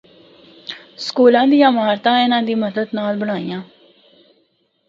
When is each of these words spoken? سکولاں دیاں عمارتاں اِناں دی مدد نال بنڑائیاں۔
سکولاں 1.07 1.45
دیاں 1.51 1.69
عمارتاں 1.71 2.15
اِناں 2.21 2.43
دی 2.47 2.53
مدد 2.63 2.87
نال 2.97 3.13
بنڑائیاں۔ 3.21 3.61